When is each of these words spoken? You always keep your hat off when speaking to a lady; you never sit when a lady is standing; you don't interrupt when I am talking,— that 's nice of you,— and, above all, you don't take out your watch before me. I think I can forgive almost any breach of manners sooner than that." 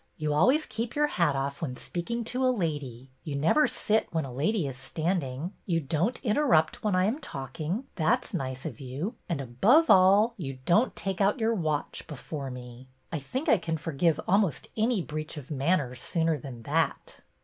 You 0.17 0.33
always 0.33 0.65
keep 0.65 0.95
your 0.95 1.05
hat 1.05 1.35
off 1.35 1.61
when 1.61 1.75
speaking 1.75 2.23
to 2.23 2.43
a 2.43 2.49
lady; 2.49 3.11
you 3.23 3.35
never 3.35 3.67
sit 3.67 4.07
when 4.11 4.25
a 4.25 4.33
lady 4.33 4.67
is 4.67 4.75
standing; 4.75 5.53
you 5.67 5.79
don't 5.79 6.19
interrupt 6.25 6.83
when 6.83 6.95
I 6.95 7.05
am 7.05 7.19
talking,— 7.19 7.83
that 8.01 8.25
's 8.25 8.33
nice 8.33 8.65
of 8.65 8.79
you,— 8.79 9.13
and, 9.29 9.39
above 9.39 9.91
all, 9.91 10.33
you 10.37 10.57
don't 10.65 10.95
take 10.95 11.21
out 11.21 11.39
your 11.39 11.53
watch 11.53 12.07
before 12.07 12.49
me. 12.49 12.87
I 13.11 13.19
think 13.19 13.47
I 13.47 13.59
can 13.59 13.77
forgive 13.77 14.19
almost 14.27 14.69
any 14.75 15.03
breach 15.03 15.37
of 15.37 15.51
manners 15.51 16.01
sooner 16.01 16.35
than 16.35 16.63
that." 16.63 17.19